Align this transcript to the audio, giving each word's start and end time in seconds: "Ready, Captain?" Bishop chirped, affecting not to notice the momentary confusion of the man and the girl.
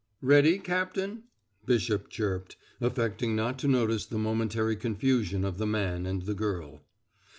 "Ready, 0.23 0.57
Captain?" 0.57 1.25
Bishop 1.67 2.09
chirped, 2.09 2.55
affecting 2.81 3.35
not 3.35 3.59
to 3.59 3.67
notice 3.67 4.07
the 4.07 4.17
momentary 4.17 4.75
confusion 4.75 5.45
of 5.45 5.59
the 5.59 5.67
man 5.67 6.07
and 6.07 6.23
the 6.23 6.33
girl. 6.33 6.81